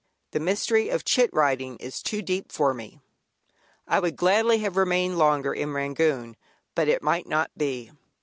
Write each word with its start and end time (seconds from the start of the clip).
The 0.31 0.39
mystery 0.39 0.89
of 0.89 1.05
"chit" 1.05 1.29
writing 1.31 1.77
is 1.77 2.01
too 2.01 2.23
deep 2.23 2.51
for 2.51 2.73
me. 2.73 3.01
I 3.87 3.99
would 3.99 4.15
gladly 4.15 4.57
have 4.57 4.75
remained 4.75 5.19
longer 5.19 5.53
in 5.53 5.73
Rangoon, 5.73 6.37
but 6.73 6.87
it 6.87 7.03
might 7.03 7.27
not 7.27 7.51
be. 7.55 7.91